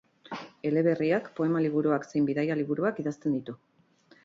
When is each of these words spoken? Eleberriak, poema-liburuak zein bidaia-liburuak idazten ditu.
Eleberriak, 0.69 1.27
poema-liburuak 1.41 2.09
zein 2.13 2.27
bidaia-liburuak 2.31 3.05
idazten 3.07 3.39
ditu. 3.39 3.59